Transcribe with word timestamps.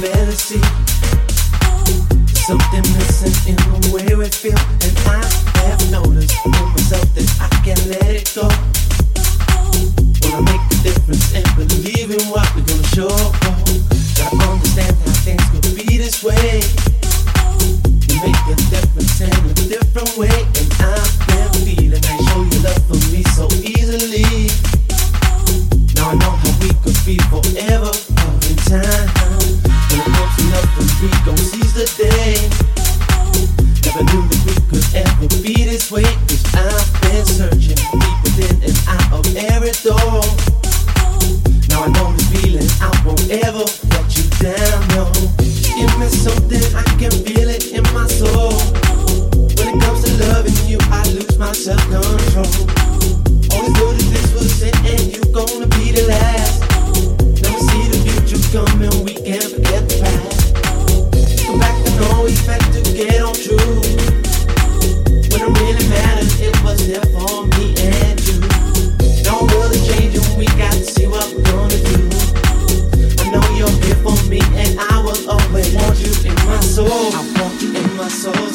fantasy. 0.00 0.60
Something 2.34 2.82
missing 2.94 3.50
in 3.50 3.56
the 3.56 3.90
way 3.92 4.14
we 4.14 4.28
feel. 4.28 4.89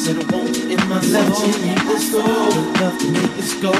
said 0.06 0.22
I 0.22 0.36
want 0.36 0.56
you 0.56 0.70
in 0.70 0.78
my 0.88 1.00
love 1.10 1.34
soul. 1.34 1.50
to 1.50 1.58
make 1.66 1.82
this 1.90 2.06
go. 2.14 2.22
Love 2.22 2.98
to 3.02 3.08
make 3.10 3.34
this 3.34 3.54
go. 3.58 3.72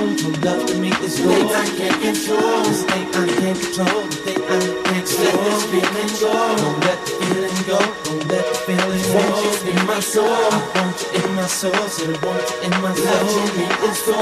Love 0.43 0.67
to 0.67 0.75
make 0.83 0.99
this 0.99 1.23
go. 1.23 1.31
Thing 1.31 1.47
I 1.55 1.67
can't 1.79 1.99
control. 2.03 2.63
This 2.67 2.83
thing 2.83 3.07
I 3.15 3.27
can't 3.39 3.59
control. 3.63 4.03
The 4.11 4.19
thing 4.27 4.43
I 4.43 4.59
can't 4.59 5.07
control. 5.07 5.23
Let 5.23 5.47
this 5.47 5.63
feeling 5.71 6.13
go. 6.19 6.35
Don't 6.59 6.79
let 6.83 6.99
the 7.07 7.13
feeling 7.23 7.59
go. 7.71 7.79
Don't 8.07 8.27
let 8.27 8.45
the 8.51 8.57
feeling 8.67 9.05
go. 9.07 9.23
Want 9.23 9.63
you 9.63 9.71
in 9.71 9.87
my 9.87 10.01
soul. 10.01 10.27
I 10.27 10.59
want 10.75 10.99
you 10.99 11.09
in 11.15 11.29
my 11.39 11.47
soul. 11.47 11.83
Said 11.95 12.11
I 12.11 12.27
want 12.27 12.43
you 12.51 12.59
in 12.67 12.75
my 12.83 12.93
soul. 12.99 13.23
Love 13.23 13.31
to 13.31 13.43
make 13.55 13.79
this 13.87 14.01
go. 14.03 14.19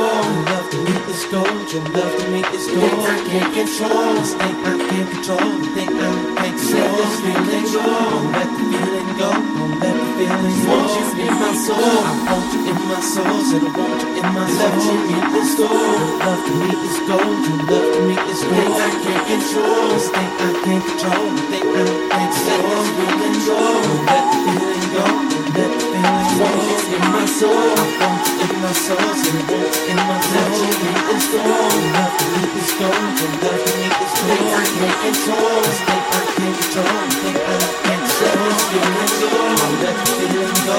Love 0.53 0.69
to 0.73 0.79
make 0.85 1.05
this 1.09 1.25
go. 1.33 1.41
Your 1.73 1.85
love 1.97 2.15
to 2.21 2.27
make 2.29 2.49
this 2.53 2.67
go. 2.69 2.85
Thing 2.85 3.01
I 3.01 3.19
can't 3.33 3.51
control. 3.57 4.13
This 4.21 4.33
thing 4.37 4.57
I 4.61 4.75
can't 4.93 5.09
control. 5.09 5.51
The 5.57 5.69
thing 5.73 5.89
I 5.89 6.13
can't 6.37 6.57
control. 6.61 6.85
Let 6.85 7.01
this 7.01 7.17
feeling 7.25 7.67
go. 7.73 7.85
Don't 8.13 8.29
let 8.37 8.49
the 8.53 8.65
feeling 8.77 9.11
go. 9.17 9.31
Don't 9.33 9.81
let 9.81 10.04
feelings. 10.17 10.67
Want 10.67 10.91
you 10.95 11.27
in 11.27 11.35
my 11.35 11.53
soul. 11.55 11.79
I 11.79 12.13
want 12.31 12.47
you 12.55 12.61
in 12.71 12.79
my 12.89 13.01
soul. 13.03 13.39
Said 13.51 13.63
I 13.63 13.71
want 13.75 13.99
you 14.03 14.11
in 14.15 14.27
my 14.35 14.47
soul. 14.47 14.65
Love 14.65 14.79
to 14.87 14.93
meet 15.11 15.27
this 15.35 15.53
goal. 15.59 15.75
Your 15.75 16.15
love 16.23 16.43
to 16.47 16.53
meet 16.63 16.79
this 16.83 16.99
goal. 17.09 17.31
Your 17.45 17.59
love 17.71 17.89
to 17.95 18.01
meet 18.09 18.23
this 18.29 18.43
goal. 18.45 18.55
Thing 18.55 18.75
I 18.75 18.91
can't 19.03 19.25
control. 19.27 19.89
This 19.91 20.09
thing 20.15 20.31
I 20.39 20.51
can't 20.65 20.85
control. 20.85 21.27
The 21.35 21.43
thing 21.51 21.67
I 21.67 21.91
can't 22.15 22.33
control. 22.35 22.75
Let 22.75 22.75
this 22.75 22.95
feeling 22.95 23.39
go. 23.45 23.59
Let 24.07 24.25
the 24.31 24.39
feeling 24.45 24.87
go. 24.95 25.05
Don't 25.05 25.51
Let 25.55 25.71
the 25.75 25.87
feeling 25.93 26.31
go. 26.35 26.45
Want 26.45 26.63
you 26.63 26.95
in 26.95 27.05
my 27.15 27.27
soul. 27.27 27.51
I 27.55 27.91
want 27.99 28.25
you 28.25 28.45
in 28.45 28.53
my 28.63 28.73
soul. 28.73 29.09
Said 29.19 29.35
I 29.35 29.51
want 29.51 29.75
you 29.75 29.91
in 29.91 29.99
my 29.99 30.19
soul. 30.23 30.45
Love 30.45 30.55
to 30.55 30.79
meet 30.85 31.03
this 31.11 31.27
goal. 31.35 31.75
Love 31.95 32.15
to 32.15 32.27
meet 32.35 32.51
this 32.55 32.73
goal. 32.79 33.03
Your 33.19 33.33
love 33.43 33.63
to 33.67 33.73
meet 33.83 33.95
this 33.99 34.15
goal. 34.15 34.31
Thing 34.31 34.47
I 34.55 34.65
can't 34.79 34.99
control. 35.03 35.59
This 35.67 35.81
thing 35.85 36.05
I 36.07 36.23
can't 36.35 36.55
control. 36.55 37.03
Thing 37.19 37.35
I 37.35 37.43
can't 37.43 37.75
control 37.75 37.84
let 38.25 38.39
this 38.45 38.61
feeling 38.71 39.13
go, 39.21 39.45
let 39.83 39.97
feeling 40.09 40.55
go, 40.67 40.79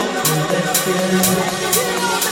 let 0.51 0.77
feeling 0.77 2.21
go. 2.21 2.24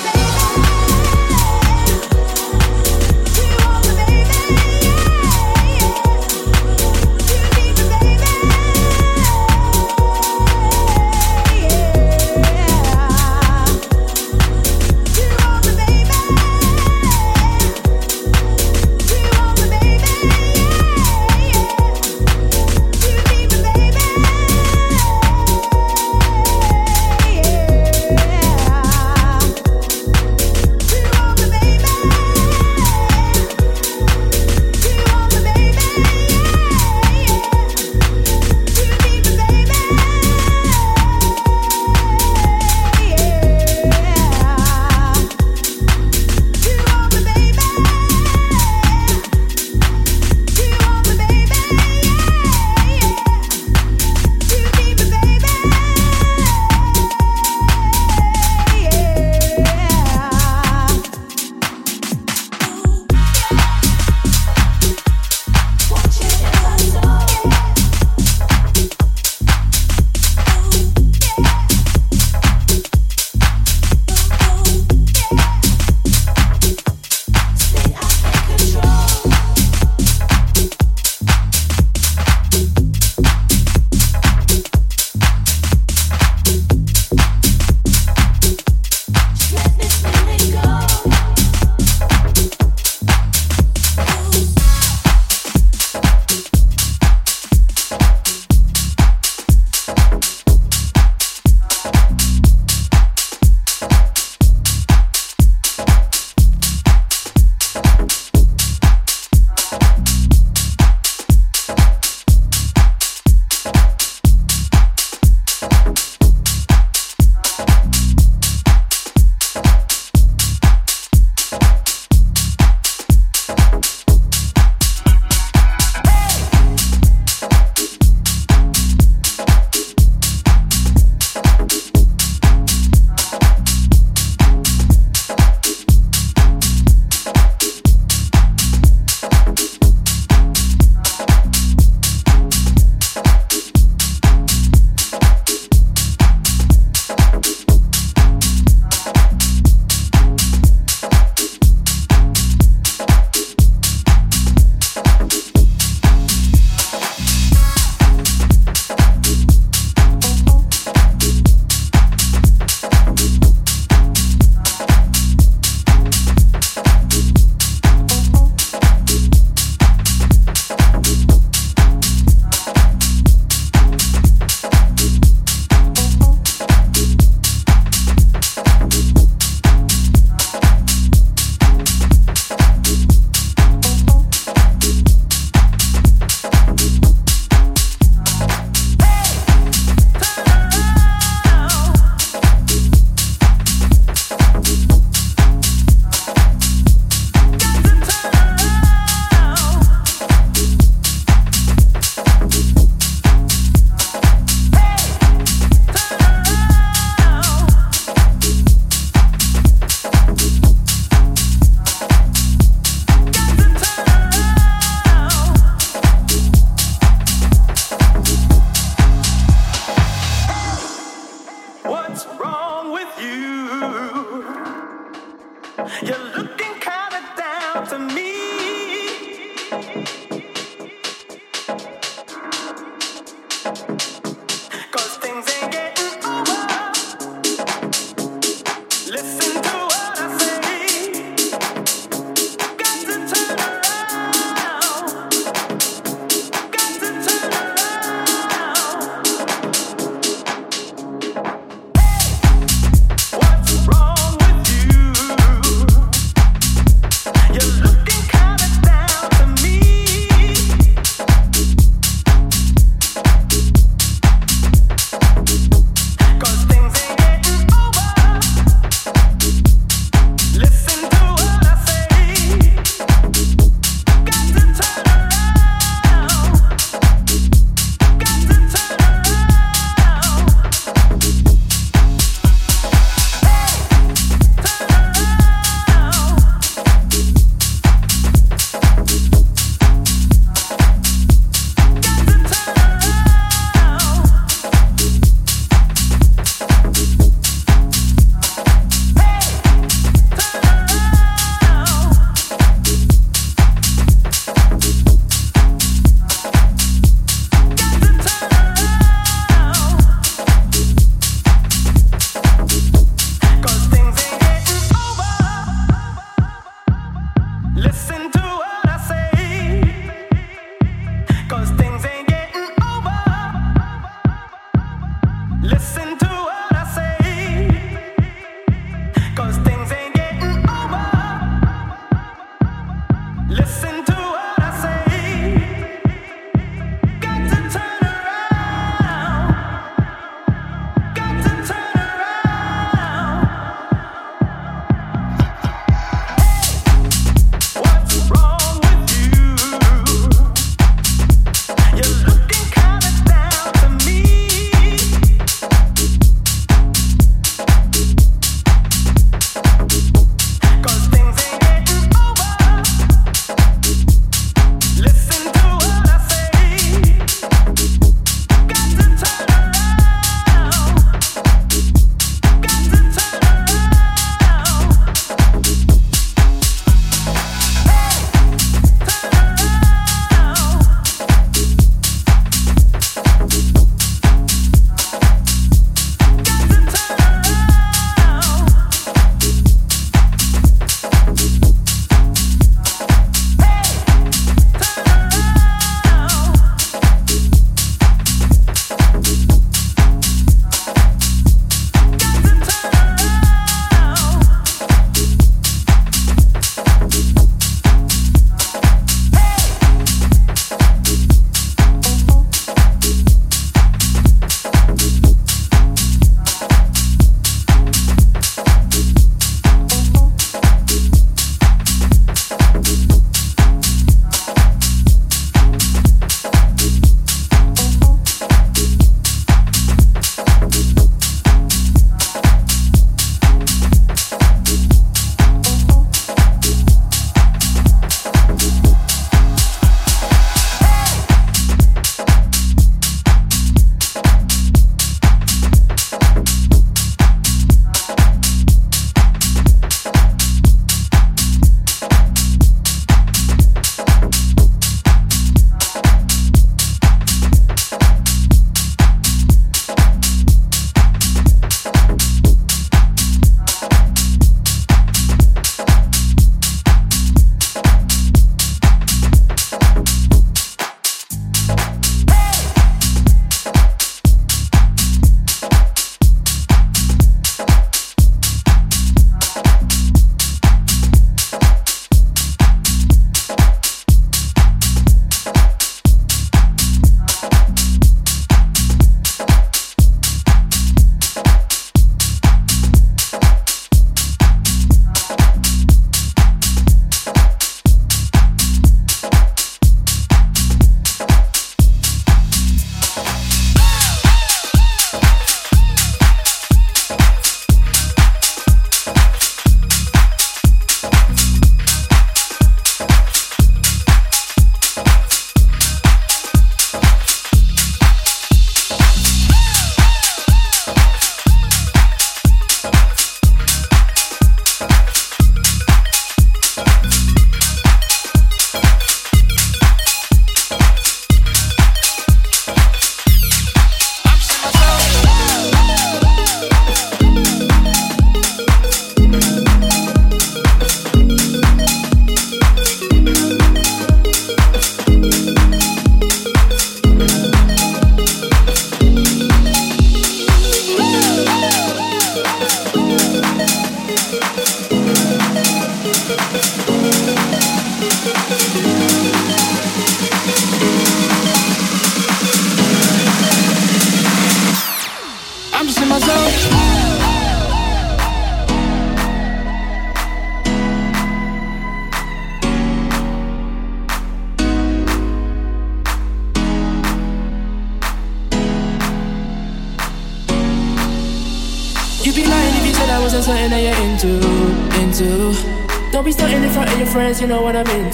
out 227.75 227.89
to 227.89 227.97
me. 227.97 228.23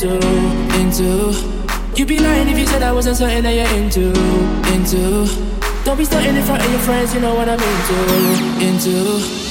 Into, 0.01 0.15
into. 0.79 1.33
You'd 1.95 2.07
be 2.07 2.19
lying 2.19 2.47
if 2.47 2.57
you 2.57 2.65
said 2.65 2.83
I 2.83 2.93
wasn't 2.93 3.17
something 3.17 3.43
that 3.43 3.53
you're 3.53 3.83
into, 3.83 4.09
into. 4.73 5.27
Don't 5.83 5.97
be 5.97 6.05
starting 6.05 6.35
in 6.35 6.43
front 6.43 6.63
of 6.63 6.71
your 6.71 6.79
friends, 6.79 7.13
you 7.13 7.19
know 7.19 7.35
what 7.35 7.49
I'm 7.49 7.59
into, 7.59 8.65
into. 8.65 9.48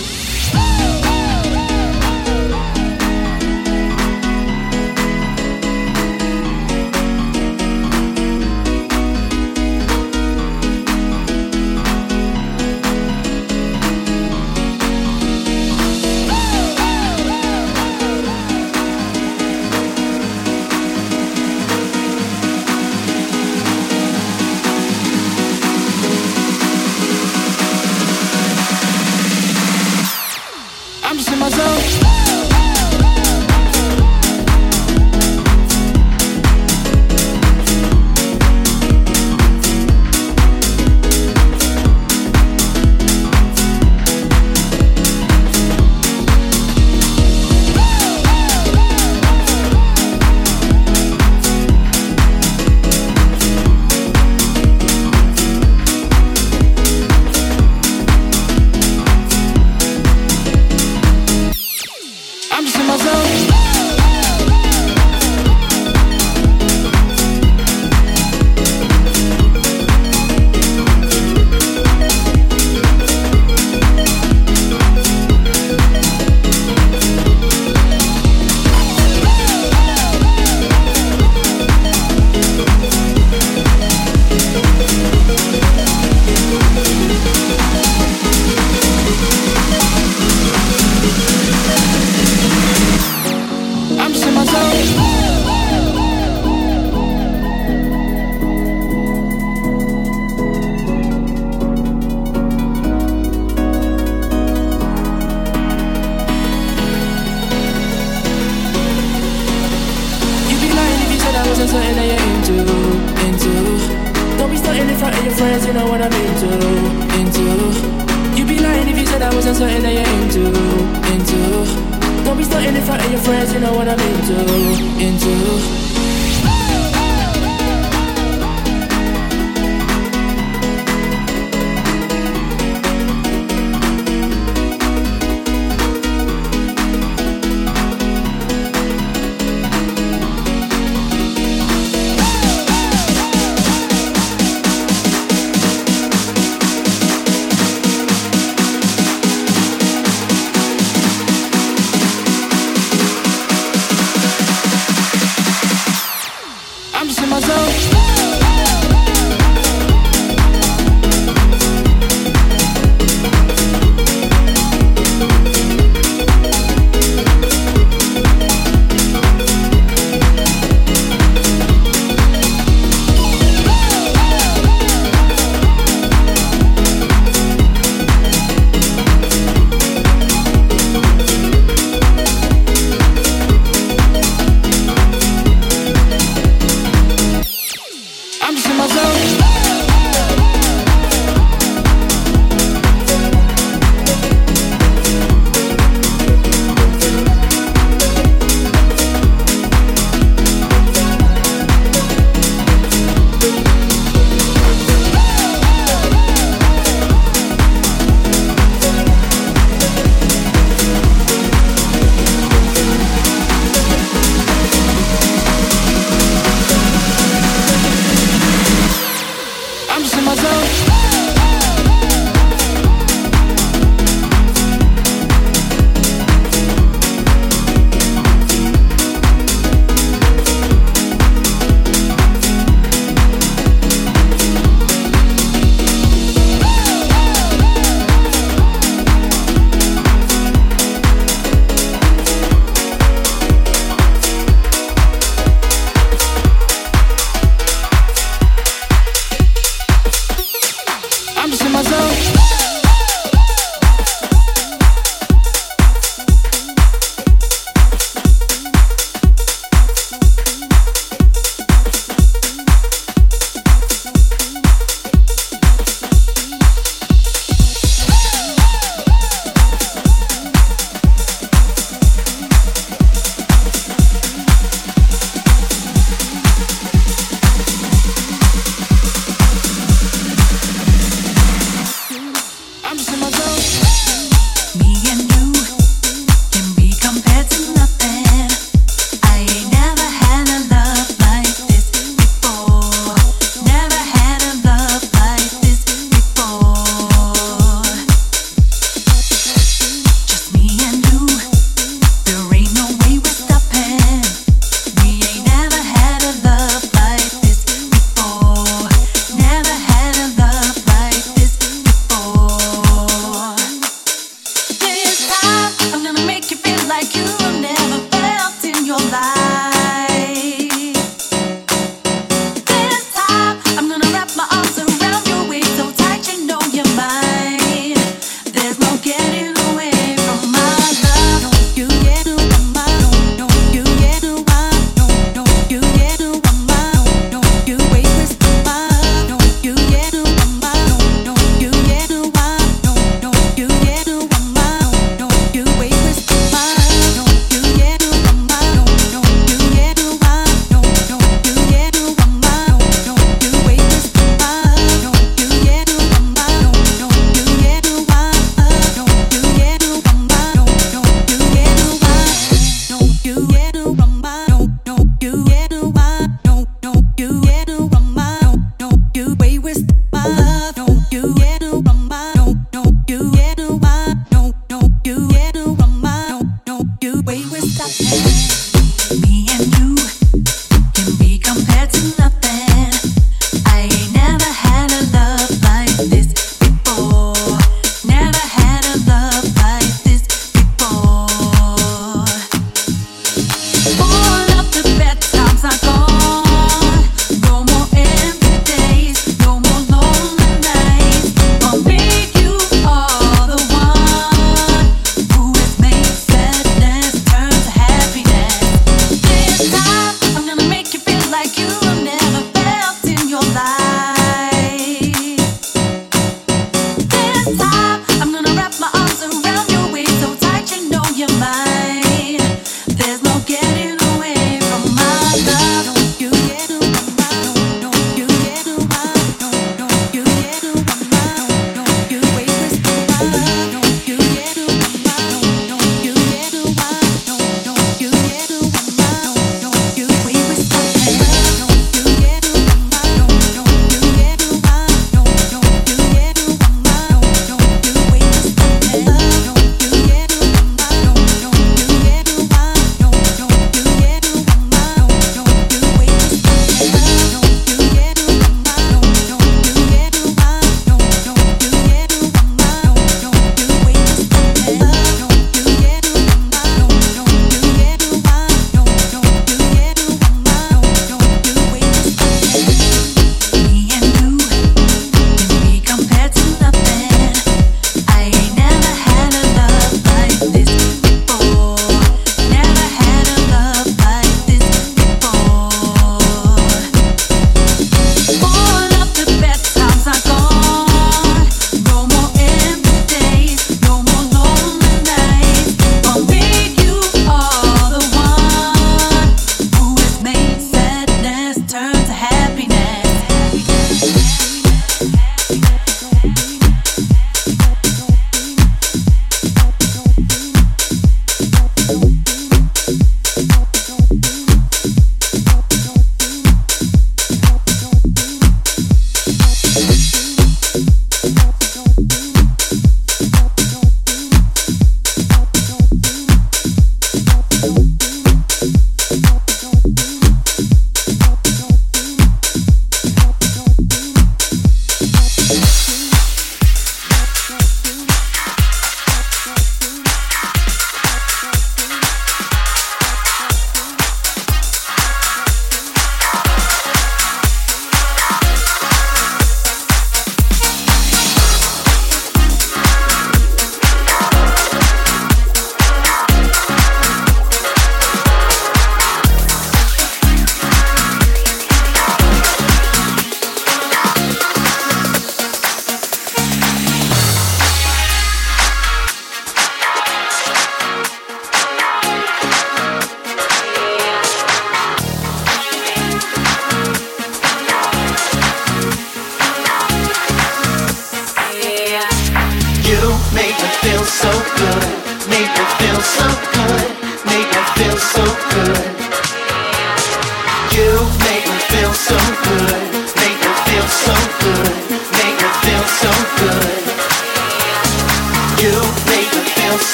slow. 586.00 586.38